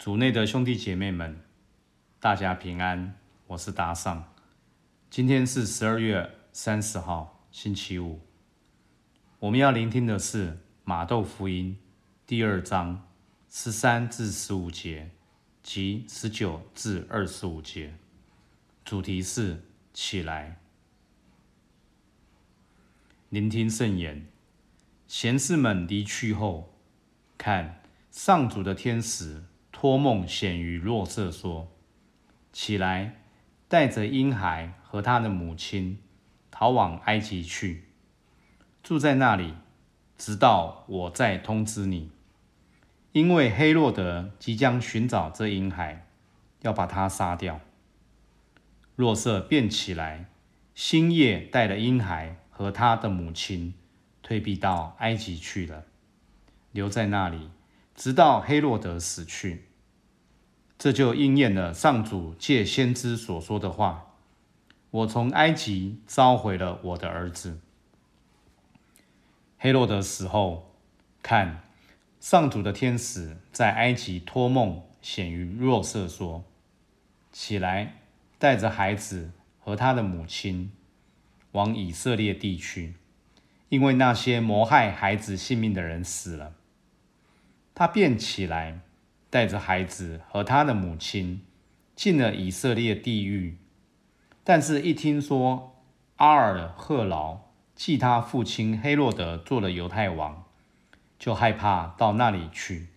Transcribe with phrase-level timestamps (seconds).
[0.00, 1.38] 主内的兄弟姐妹们，
[2.20, 4.32] 大家平安，我是达尚。
[5.10, 8.18] 今天是十二月三十号，星期五。
[9.40, 11.76] 我们要聆听的是马窦福音
[12.26, 13.06] 第二章
[13.50, 15.10] 十三至十五节
[15.62, 17.92] 及十九至二十五节，
[18.82, 19.62] 主题是
[19.92, 20.58] 起来。
[23.28, 24.26] 聆听圣言。
[25.06, 26.72] 贤士们离去后，
[27.36, 29.42] 看，上主的天使
[29.80, 31.66] 托梦显于若瑟，说
[32.52, 33.22] ：“起来，
[33.66, 35.98] 带着婴孩和他的母亲，
[36.50, 37.84] 逃往埃及去，
[38.82, 39.54] 住在那里，
[40.18, 42.10] 直到我再通知你。
[43.12, 46.06] 因为黑洛德即将寻找这婴孩，
[46.60, 47.58] 要把他杀掉。”
[48.94, 50.26] 若瑟便起来，
[50.74, 53.72] 星夜带了婴孩和他的母亲。
[54.22, 55.86] 退避到埃及去了，
[56.72, 57.48] 留在那里，
[57.94, 59.69] 直到黑洛德死去。
[60.80, 64.14] 这就应验了上主借先知所说的话
[64.90, 67.60] ：“我从埃及召回了我的儿子。”
[69.60, 70.72] 黑洛德死后，
[71.22, 71.64] 看，
[72.18, 76.44] 上主的天使在埃及托梦显于若瑟，说
[77.30, 77.96] ：“起来，
[78.38, 80.72] 带着孩子和他的母亲，
[81.52, 82.94] 往以色列地区。”
[83.68, 86.54] 因为那些谋害孩子性命的人死了，
[87.74, 88.80] 他便起来，
[89.30, 91.40] 带着孩子和他的母亲，
[91.94, 93.56] 进了以色列地域。
[94.42, 95.76] 但是，一听说
[96.16, 97.38] 阿尔赫劳
[97.74, 100.44] 继他父亲黑洛德做了犹太王，
[101.18, 102.88] 就害怕到那里去。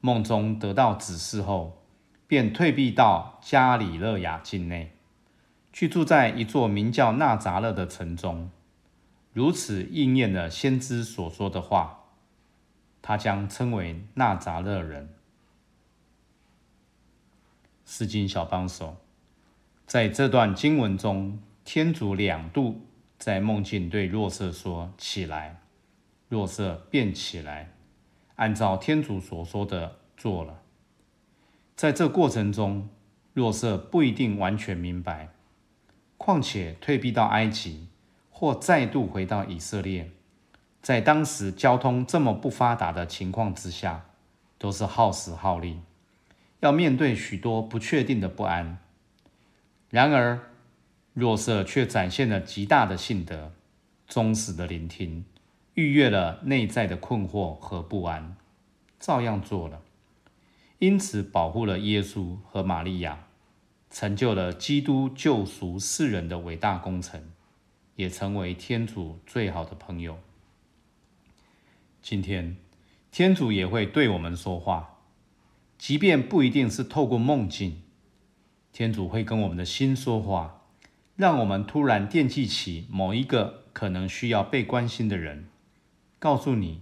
[0.00, 1.82] 梦中得到指示后，
[2.26, 4.92] 便退避到加里勒亚境内，
[5.72, 8.50] 居住在一座名叫纳扎勒的城中。
[9.32, 12.04] 如此应验了先知所说的话，
[13.02, 15.13] 他将称为纳扎勒人。
[17.96, 18.96] 圣经小帮手，
[19.86, 22.80] 在这段经文中，天主两度
[23.18, 25.60] 在梦境对若瑟说：“起来。”
[26.28, 27.72] 若瑟便起来，
[28.34, 30.60] 按照天主所说的做了。
[31.76, 32.88] 在这过程中，
[33.32, 35.28] 若瑟不一定完全明白，
[36.18, 37.86] 况且退避到埃及。
[38.32, 40.10] 或再度回到以色列，
[40.82, 44.06] 在当时交通这么不发达的情况之下，
[44.58, 45.78] 都是耗时耗力，
[46.64, 48.78] 要面对许多不确定的不安。
[49.90, 50.50] 然而，
[51.12, 53.52] 若瑟却展现了极大的信德，
[54.08, 55.26] 忠实的聆听，
[55.74, 58.34] 逾越了内在的困惑和不安，
[58.98, 59.82] 照样做了，
[60.78, 63.26] 因此保护了耶稣和玛利亚，
[63.90, 67.30] 成就了基督救赎世人的伟大工程。
[67.96, 70.18] 也成为天主最好的朋友。
[72.02, 72.56] 今天，
[73.12, 74.93] 天主也会对我们说话，
[75.84, 77.82] 即便不一定是透过梦境，
[78.72, 80.62] 天主会跟我们的心说话，
[81.14, 85.50] 让我们突然惦记起某一个可能需要被关心的人，
[86.18, 86.80] 告诉你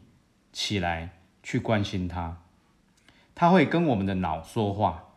[0.53, 2.45] 起来去关心他。
[3.35, 5.09] 他会跟我们的脑说话，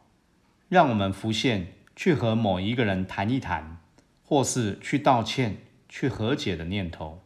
[0.68, 3.78] 让我们浮现去和某一个人谈一谈，
[4.24, 5.58] 或是去道歉。
[5.88, 7.22] 去和解的念头，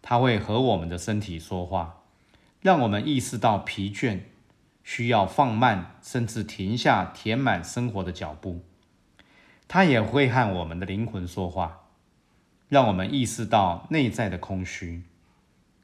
[0.00, 2.04] 他会和我们的身体说话，
[2.62, 4.20] 让我们意识到疲倦，
[4.90, 8.64] 需要放慢甚至停下填满生活的脚步。
[9.68, 11.88] 他也会和我们的灵魂说话，
[12.70, 15.02] 让我们意识到内在的空虚，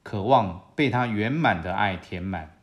[0.03, 2.59] 渴望被他圆满的爱填满。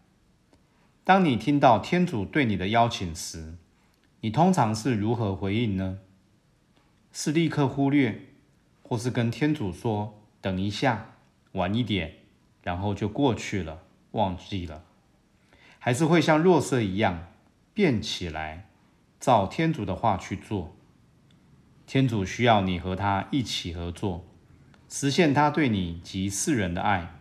[1.03, 3.53] 当你听到天主对你的邀请时，
[4.21, 5.99] 你通常是如何回应呢？
[7.11, 8.19] 是立刻忽略？
[8.81, 11.11] 或是跟天主说等一下，
[11.51, 12.15] 晚一点，
[12.63, 14.83] 然后就过去了，忘记了，
[15.83, 17.27] 还是会像若色一样
[17.73, 18.69] 变起来，
[19.19, 20.75] 照天主的话去做。
[21.87, 24.23] 天主需要你和他一起合作，
[24.87, 27.15] 实现他对你及世人的爱。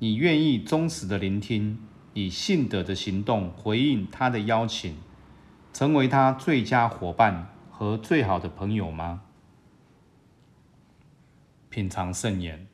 [0.00, 1.78] 你愿意忠实的聆听，
[2.12, 4.94] 以信德的行动回应他的邀请，
[5.72, 9.22] 成为他最佳伙伴和最好的朋友吗？
[11.70, 12.66] 品尝圣言，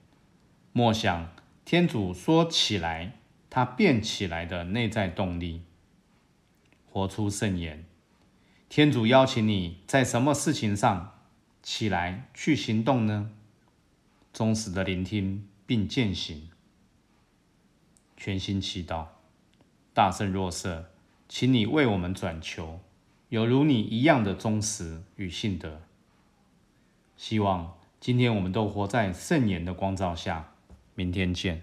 [0.73, 1.29] 默想
[1.65, 3.21] 天主说起来，
[3.55, 5.62] 他变起来的内在动力。
[6.91, 7.85] 活出圣言，
[8.69, 11.21] 天主邀请你在什么事情上
[11.62, 13.31] 起来去行动呢？
[14.33, 16.51] 忠实的聆听并践行，
[18.17, 19.06] 全心祈祷。
[19.93, 20.91] 大圣若瑟，
[21.29, 22.81] 请你为我们转求，
[23.29, 25.81] 有如你一样的忠实与信德。
[27.17, 27.75] 希望。
[28.01, 30.53] 今天我们都活在圣言的光照下，
[30.97, 31.62] 明天见。